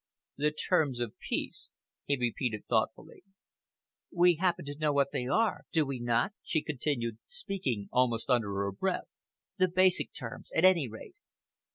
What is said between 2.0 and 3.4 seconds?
he repeated thoughtfully.